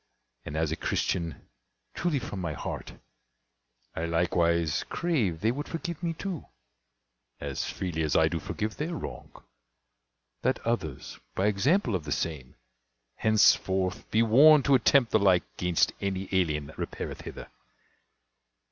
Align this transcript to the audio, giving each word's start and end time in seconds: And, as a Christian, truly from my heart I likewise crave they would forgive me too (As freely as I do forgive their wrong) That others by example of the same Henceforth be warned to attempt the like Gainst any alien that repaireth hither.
And, 0.45 0.57
as 0.57 0.71
a 0.71 0.75
Christian, 0.75 1.47
truly 1.93 2.17
from 2.17 2.41
my 2.41 2.53
heart 2.53 2.93
I 3.95 4.05
likewise 4.05 4.83
crave 4.89 5.41
they 5.41 5.51
would 5.51 5.67
forgive 5.67 6.01
me 6.01 6.13
too 6.13 6.47
(As 7.39 7.69
freely 7.69 8.01
as 8.01 8.15
I 8.15 8.27
do 8.27 8.39
forgive 8.39 8.77
their 8.77 8.95
wrong) 8.95 9.29
That 10.41 10.57
others 10.65 11.19
by 11.35 11.45
example 11.45 11.93
of 11.93 12.05
the 12.05 12.11
same 12.11 12.55
Henceforth 13.17 14.09
be 14.09 14.23
warned 14.23 14.65
to 14.65 14.73
attempt 14.73 15.11
the 15.11 15.19
like 15.19 15.43
Gainst 15.57 15.93
any 16.01 16.27
alien 16.31 16.65
that 16.65 16.77
repaireth 16.77 17.21
hither. 17.21 17.51